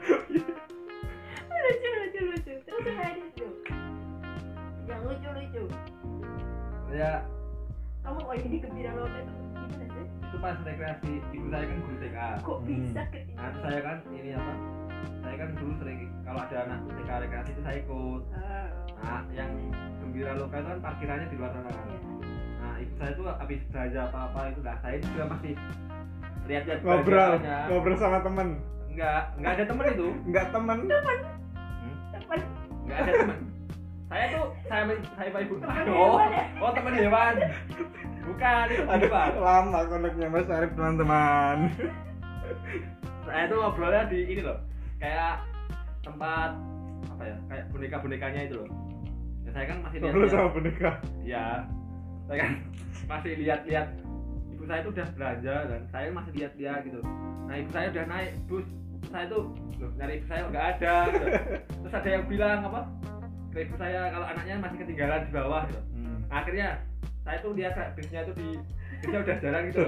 [1.50, 2.52] Lucu lucu lucu.
[2.62, 3.46] Terus yang lain itu?
[4.86, 5.64] Yang lucu lucu
[6.94, 7.12] ya.
[8.00, 10.04] Kamu oh ini gembira lo itu gimana sih?
[10.06, 12.68] Itu pas rekreasi ibu saya kan guru TK kok Hmm.
[12.70, 14.52] bisa nah ketinggalan terus saya kan ini apa?
[15.26, 18.22] Saya kan dulu sering kalau ada anak TK rekreasi itu saya ikut.
[18.30, 18.66] Ah,
[19.02, 19.50] nah yang
[20.00, 22.00] gembira loka itu kan parkirannya di luar sana kan iya.
[22.56, 25.54] nah ibu saya tuh habis belanja apa apa itu lah saya juga masih
[26.46, 27.32] lihat-lihat ngobrol
[27.68, 28.48] ngobrol sama temen.
[28.90, 30.08] Enggak enggak ada temen itu.
[30.30, 30.78] Nggak temen.
[30.86, 32.38] Teman
[32.86, 33.38] enggak ada temen.
[34.06, 34.82] Saya tuh saya
[35.18, 35.54] saya pak ibu.
[35.90, 36.22] Oh
[36.62, 37.34] oh temen hewan
[38.26, 41.56] bukan itu aduh hewan lama koneknya mas Arif teman-teman.
[43.26, 44.58] Saya tuh ngobrolnya di ini loh.
[45.02, 45.42] Kayak
[46.06, 46.54] tempat
[47.10, 48.68] apa ya kayak boneka bonekanya itu loh.
[49.42, 50.90] Ya, saya kan masih ngobrol sama lihat boneka?
[51.26, 51.44] Ya
[52.30, 52.50] saya kan
[53.10, 53.88] masih lihat-lihat
[54.66, 56.98] ibu saya tuh udah belanja dan saya masih lihat dia gitu
[57.46, 58.66] nah ibu saya udah naik bus
[59.14, 59.44] saya tuh
[59.78, 61.26] loh nyari ibu saya nggak ada gitu.
[61.70, 62.80] terus ada yang bilang apa
[63.54, 65.82] ke ibu saya kalau anaknya masih ketinggalan di bawah gitu.
[65.94, 66.18] hmm.
[66.26, 66.68] Nah, akhirnya
[67.22, 68.48] saya tuh lihat bisnya itu di
[68.98, 69.80] bisnya udah jalan gitu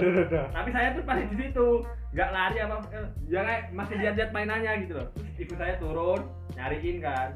[0.55, 1.67] tapi saya tuh masih di situ
[2.15, 6.21] nggak lari apa eh, ya kayak masih lihat-lihat mainannya gitu loh terus ibu saya turun
[6.55, 7.35] nyariin kan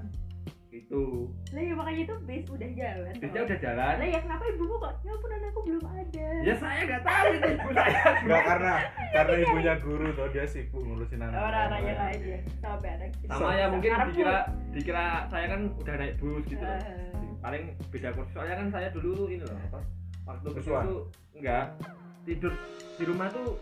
[0.74, 1.30] gitu.
[1.54, 3.94] Lah ya makanya itu bis udah jalan bisnya udah jalan.
[4.02, 6.28] Lah ya kenapa ibumu kok ya ampun anakku belum ada?
[6.42, 8.04] Ya saya nggak tahu itu ibu saya.
[8.26, 8.74] Enggak karena
[9.14, 11.38] karena ibunya guru tuh dia sibuk ngurusin anak.
[11.38, 14.38] orang-orangnya aja sampai anak sama ya mungkin dikira
[14.74, 16.64] dikira saya kan udah naik bus gitu.
[16.66, 16.74] Loh.
[16.82, 17.32] Eh.
[17.44, 18.32] paling beda kursi.
[18.34, 19.80] Soalnya kan saya dulu ini loh apa
[20.26, 21.02] waktu kecil tuh
[21.38, 21.66] enggak.
[22.24, 22.56] Tidur
[22.96, 23.60] di rumah tuh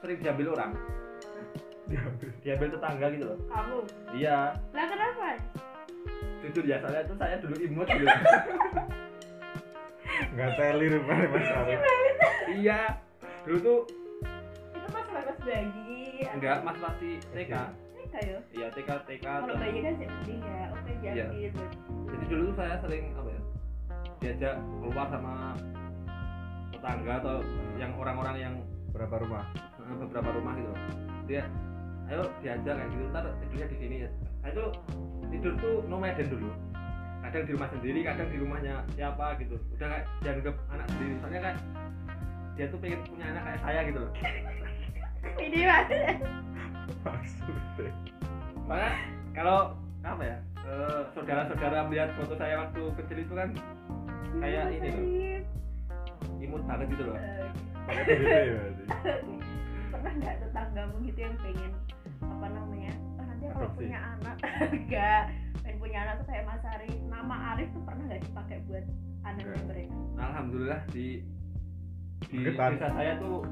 [0.00, 0.70] sering diambil orang.
[1.90, 2.28] Diambil.
[2.46, 3.38] diambil tetangga gitu loh.
[3.50, 3.78] Kamu?
[4.14, 4.38] Iya.
[4.54, 5.26] Lah kenapa
[6.48, 8.08] jujur ya soalnya tuh saya dulu imut gitu.
[10.34, 11.80] Nggak teli rupanya mas Arif
[12.50, 12.80] iya.
[13.44, 13.78] Dulu tuh
[14.74, 17.52] itu pas pas bayi enggak mas pasti TK.
[17.94, 18.38] TK ya?
[18.50, 21.12] Iya TK TK kalau bayi kan sedih ya oke Iya.
[21.30, 21.48] jadi
[22.08, 23.40] jadi dulu tuh saya sering apa ya
[24.18, 25.54] diajak keluar sama
[26.68, 27.36] tetangga atau
[27.76, 28.54] yang orang-orang yang
[28.90, 29.44] berapa rumah?
[29.78, 30.70] Eh, beberapa rumah gitu.
[30.70, 30.80] Loh.
[31.24, 31.44] dia
[32.08, 34.10] ayo diajak kayak gitu ntar tidurnya di sini ya.
[34.40, 34.68] Saya tuh
[35.28, 36.50] tidur tuh nomaden dulu.
[37.18, 39.56] Kadang di rumah sendiri kadang di rumahnya siapa gitu.
[39.76, 41.12] Udah kayak dianggap anak sendiri.
[41.20, 41.54] Soalnya kan
[42.56, 44.12] dia tuh pengen punya anak kayak saya gitu loh.
[45.36, 46.12] Ini maksudnya?
[48.64, 48.92] Makanya
[49.36, 49.58] kalau
[50.00, 53.48] apa ya eh, saudara-saudara melihat foto saya waktu kecil itu kan
[54.40, 55.04] kayak ini loh.
[56.40, 57.16] Imut banget gitu loh.
[59.92, 61.72] Pernah nggak tetanggamu gitu yang pengen
[62.20, 63.78] apa namanya oh, nanti kalau Adopsi.
[63.80, 64.36] punya anak
[64.76, 65.22] enggak.
[65.58, 68.84] Pengen punya anak tuh kayak Mas Arif nama Arif tuh pernah nggak dipakai buat
[69.22, 69.94] anaknya mereka?
[70.18, 71.06] Alhamdulillah di
[72.28, 73.46] di desa saya tuh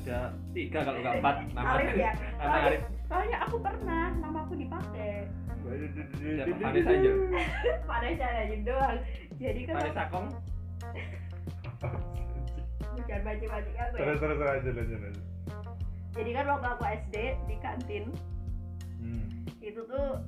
[0.00, 0.18] ada
[0.56, 1.68] tiga kalau nggak empat nama.
[1.76, 2.12] Arif ya?
[2.40, 2.80] Nama Arif.
[3.10, 5.26] soalnya aku pernah nama aku dipakai
[6.16, 7.10] siapa Vanessa aja.
[7.84, 8.98] pada saya aja doang.
[9.36, 10.26] Jadi kan Vanessa Kong
[12.90, 13.84] bukan aku ya.
[13.92, 15.24] Terus terus terus aja lanjut lanjut
[16.10, 18.04] jadi kan waktu aku SD di kantin
[18.98, 19.46] hmm.
[19.62, 20.18] itu tuh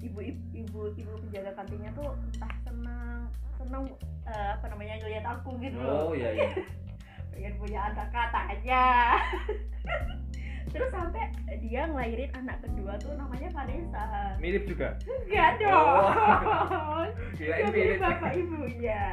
[0.00, 0.18] ibu
[0.56, 3.20] ibu ibu penjaga kantinnya tuh entah senang
[3.60, 3.84] senang
[4.24, 5.78] eh, apa namanya ngeliat aku gitu.
[5.78, 6.50] Loh oh iya iya.
[7.30, 8.84] Pengen punya anak katanya
[10.70, 14.38] terus sampai dia ngelahirin anak kedua tuh namanya Vanessa.
[14.38, 14.94] Mirip juga?
[15.26, 16.04] Enggak dong.
[17.34, 17.98] Gila Dia ini mirip mirip.
[17.98, 19.04] bapak ibunya.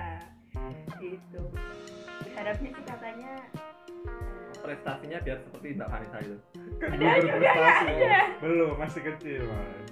[1.01, 1.41] Gitu.
[2.29, 3.33] Berharapnya sih katanya
[4.67, 6.35] prestasinya biar seperti Mbak Vanessa itu
[6.77, 8.21] Ada belum juga berprestasi ya, ada.
[8.37, 9.87] belum masih kecil mas.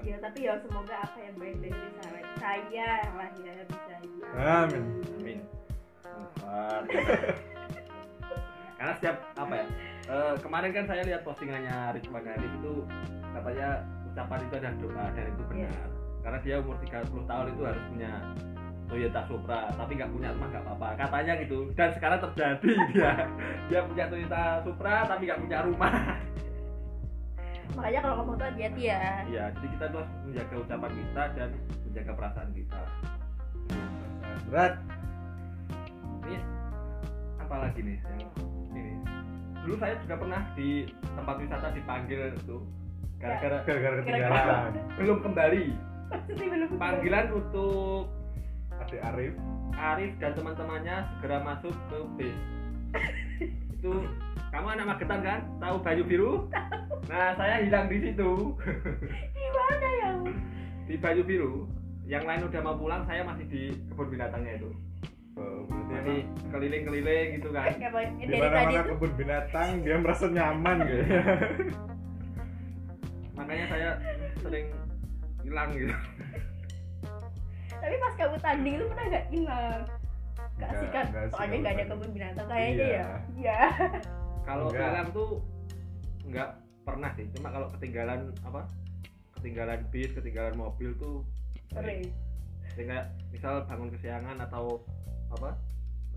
[0.00, 3.94] Ya tapi ya semoga apa yang baik dari saya saya lah ya bisa
[4.32, 4.84] amin.
[5.18, 5.38] Amin.
[6.06, 6.82] Empat.
[8.78, 9.66] karena setiap apa ya
[10.06, 12.74] eh, kemarin kan saya lihat postingannya Rizwan Hanif itu
[13.32, 13.68] katanya
[14.06, 15.84] ucapan itu adalah doa dan itu benar Iya.
[16.22, 18.12] karena dia umur 30 tahun itu harus punya
[18.86, 20.88] Toyota Supra tapi nggak punya rumah nggak apa-apa.
[20.98, 21.58] Katanya gitu.
[21.74, 23.12] Dan sekarang terjadi dia.
[23.66, 25.92] Dia punya Toyota Supra tapi nggak punya rumah.
[27.76, 29.00] Makanya kalau kamu tuh hati-hati ya.
[29.28, 31.48] Iya, jadi kita tuh harus menjaga ucapan kita dan
[31.84, 32.80] menjaga perasaan kita.
[34.46, 34.74] berat.
[36.22, 36.38] Ini
[37.42, 37.98] apa lagi nih?
[37.98, 38.30] Yang
[38.72, 38.92] ini?
[39.66, 40.68] Dulu saya juga pernah di
[41.18, 42.62] tempat wisata dipanggil tuh
[43.18, 44.70] gara-gara gara-gara ketinggalan.
[45.02, 45.64] belum kembali.
[46.78, 48.06] Panggilan untuk
[48.86, 49.34] adik Arif
[49.76, 52.36] Arif dan teman-temannya segera masuk ke bis.
[53.76, 53.92] Itu
[54.54, 55.40] kamu anak Magetan kan?
[55.60, 56.32] Tahu Bayu Biru?
[57.10, 58.56] Nah, saya hilang di situ.
[59.36, 60.10] gimana ya
[60.88, 61.68] Di Bayu Biru.
[62.06, 64.70] Yang lain udah mau pulang, saya masih di kebun binatangnya itu.
[65.36, 69.96] oh, berarti masih keliling-keliling gitu kan di dari mana tadi mana tuh kebun binatang dia
[70.00, 71.20] merasa nyaman kayaknya
[73.36, 73.90] makanya saya
[74.40, 74.66] sering
[75.44, 75.92] hilang gitu
[77.78, 79.80] tapi pas kamu tanding itu pernah nggak hilang?
[79.86, 82.96] Gak Nggak- sih kan soalnya nggak ada kebun binatang kayaknya Iya.
[82.96, 83.06] ya.
[83.36, 83.58] Iya.
[84.42, 85.30] Kalau hilang tuh
[86.24, 86.50] nggak
[86.82, 87.26] pernah sih.
[87.34, 88.60] Cuma kalau ketinggalan apa
[89.36, 91.22] ketinggalan bis ketinggalan mobil tuh
[91.70, 92.08] sering.
[92.72, 92.88] Sering.
[92.88, 94.80] Kayak misal bangun kesiangan atau
[95.28, 95.50] apa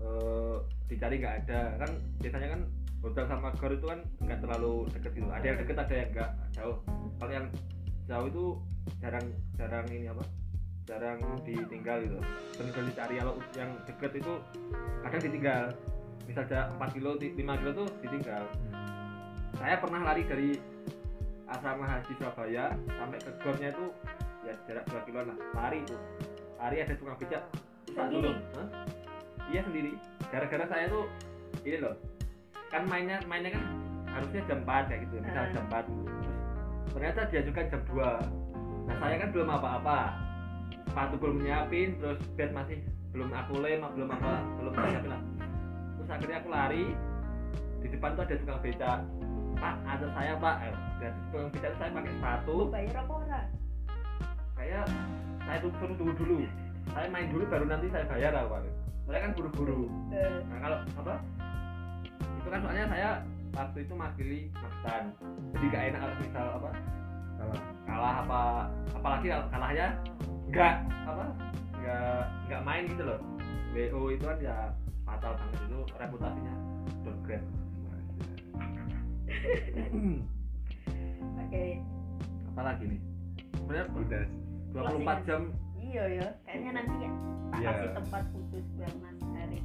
[0.00, 1.60] eh, dicari nggak ada.
[1.76, 2.60] Kan biasanya kan
[3.00, 5.28] hotel sama gor itu kan nggak terlalu deket gitu.
[5.28, 6.30] Ada yang deket ada yang nggak.
[6.56, 6.76] Jauh.
[7.20, 7.46] Kalau yang
[8.08, 8.44] jauh itu
[8.98, 10.24] jarang jarang ini apa
[10.88, 12.18] jarang ditinggal gitu.
[12.56, 14.32] Benar dicari kalau yang deket itu
[15.04, 15.64] kadang ditinggal.
[16.28, 18.44] Misalnya 4 kilo 5 kilo tuh ditinggal.
[19.58, 20.50] Saya pernah lari dari
[21.50, 23.86] asrama haji Surabaya sampai ke gornya itu
[24.46, 25.96] ya jarak 2 kilo lah lari itu.
[26.60, 27.44] Lari ada tukang becak
[27.90, 28.32] Sendiri?
[29.50, 29.92] iya sendiri.
[30.30, 31.10] Gara-gara saya tuh
[31.66, 31.94] ini loh
[32.70, 33.64] kan mainnya mainnya kan
[34.14, 35.50] harusnya jam 4 kayak gitu misal Ah.
[35.50, 36.02] jam 4 gitu.
[36.06, 36.38] terus
[36.94, 38.10] ternyata diajukan jam 2
[38.86, 39.98] nah saya kan belum apa-apa
[40.90, 42.78] sepatu belum nyiapin terus bed masih
[43.14, 45.22] belum aku lem belum apa belum saya siapin lah.
[45.96, 46.84] terus akhirnya aku lari
[47.80, 49.00] di depan tuh ada tukang becak.
[49.60, 50.56] Pak ada saya pak.
[50.68, 52.56] Eh, dan tukang becak saya pakai sepatu.
[52.68, 53.40] Bayar apa ora?
[54.60, 54.84] Kayak
[55.48, 56.36] saya tuh suruh tunggu dulu.
[56.92, 58.64] Saya main dulu baru nanti saya bayar awal
[59.10, 59.90] saya kan buru-buru.
[60.14, 61.14] Eh, nah kalau apa?
[62.14, 63.08] Itu kan soalnya saya
[63.50, 65.10] waktu itu makili Magetan
[65.50, 66.70] jadi gak enak kalau misal apa?
[67.34, 68.42] Salah kalah apa?
[68.94, 69.86] Apalagi kalau kalahnya
[70.50, 70.74] nggak
[71.06, 71.24] apa
[71.78, 73.20] nggak nggak main gitu loh.
[73.70, 74.74] WO itu kan ya
[75.06, 76.54] fatal banget itu reputasinya.
[77.06, 77.46] Downgrade
[81.40, 81.64] oke.
[82.50, 83.00] Apalagi nih?
[83.54, 84.24] Sebenarnya udah.
[84.70, 85.50] 24 jam.
[85.82, 87.10] Iya ya kayaknya nanti ya.
[87.50, 87.68] Tak Iya.
[87.74, 89.64] kasih tempat khusus buat mas Arif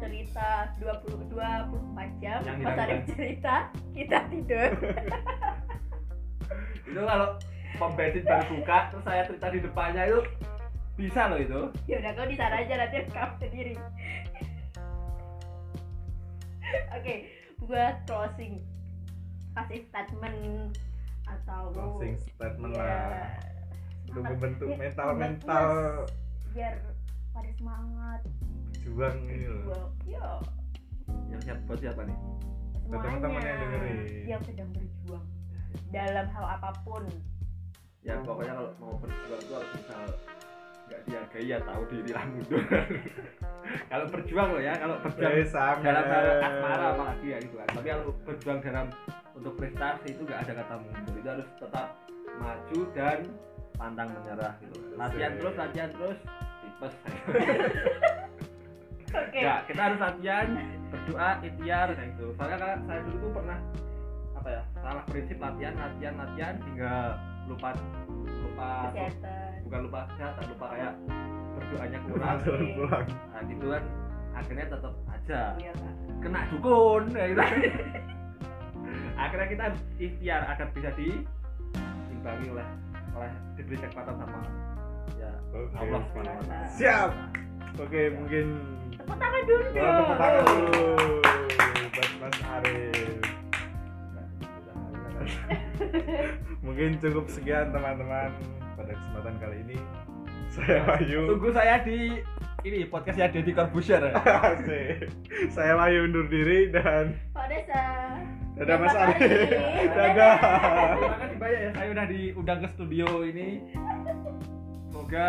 [0.00, 0.48] cerita
[0.80, 2.40] 20 24 jam.
[2.44, 3.54] Yang Mas Arif cerita
[3.92, 4.70] kita tidur.
[6.88, 7.28] Itu kalau
[7.74, 10.20] pom bensin baru buka terus saya cerita di depannya itu
[10.94, 11.60] bisa loh itu.
[11.90, 13.72] Ya udah kau di sana aja nanti rekam sendiri.
[16.94, 17.14] Oke
[17.64, 18.62] buat closing.
[19.54, 20.74] Kasih statement
[21.24, 23.54] atau closing statement ya, lah
[24.10, 24.30] belum semangat.
[24.36, 25.66] membentuk Ya, mental mental.
[26.54, 26.74] biar
[27.34, 28.20] pada semangat.
[28.84, 29.90] Juang ini loh.
[30.06, 30.26] Yo
[31.30, 32.18] yang siap buat siapa nih?
[32.84, 33.98] Teman-teman yang semuanya dengerin.
[34.28, 35.26] yang sedang berjuang.
[35.90, 37.02] Dalam hal apa pun
[38.04, 40.00] ya pokoknya kalau mau berjuang itu harus misal
[40.84, 42.60] nggak dihargai ya tahu diri lah mundur.
[43.88, 45.80] Kalau berjuang loh ya kalau berjuang Eh, sama.
[45.80, 47.68] dalam hal asmara apalagi ya gitu kan.
[47.72, 48.86] Tapi kalau berjuang dalam
[49.32, 51.14] untuk prestasi itu nggak ada kata mundur.
[51.16, 51.86] Itu harus tetap
[52.36, 53.18] maju dan
[53.74, 54.76] pantang menyerah gitu.
[54.94, 56.18] Latihan terus latihan terus
[56.60, 56.94] tipes.
[59.16, 59.38] Oke.
[59.40, 60.46] Ya kita harus latihan
[60.92, 62.26] berdoa ikhtiar kayak gitu.
[62.36, 63.58] Soalnya kan saya dulu tuh pernah
[64.36, 66.94] apa ya salah prinsip latihan latihan latihan hingga
[67.44, 67.70] lupa
[68.44, 69.50] lupa kesehatan.
[69.68, 70.92] bukan lupa kesehatan lupa kayak
[71.54, 72.36] berdoanya kurang.
[72.74, 73.06] Pulang.
[73.32, 73.84] Nah gitu kan
[74.34, 75.72] akhirnya tetap aja iya
[76.18, 77.42] kena dukun ya gitu.
[79.22, 79.64] akhirnya kita
[79.96, 82.66] ikhtiar agar bisa diimbangi oleh
[83.14, 84.38] oleh diberi kekuatan sama
[85.14, 85.70] ya Oke.
[85.78, 86.66] Allah subhanahu wa ta'ala.
[86.74, 87.10] Siap.
[87.78, 88.46] Oke mungkin
[88.98, 89.66] tepuk tangan dulu.
[89.70, 90.82] Oh, tepuk tangan dulu.
[91.94, 93.23] Buat Mas Arif
[96.66, 98.30] mungkin cukup sekian teman-teman
[98.74, 99.78] pada kesempatan kali ini.
[100.54, 101.20] Saya Wahyu.
[101.34, 102.22] tunggu saya di
[102.64, 105.10] ini podcastnya Deddy Corbuzier Asik.
[105.50, 107.84] saya Wahyu undur diri dan Pak Desa.
[108.54, 109.50] Dadah Mas kasih.
[109.98, 110.34] dadah.
[110.94, 113.48] Terima kasih banyak ya saya udah diundang ke studio ini.
[114.94, 115.26] Semoga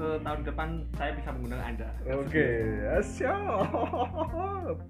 [0.00, 1.90] eh, tahun depan saya bisa mengundang anda.
[2.08, 2.48] Oke
[3.04, 4.80] siap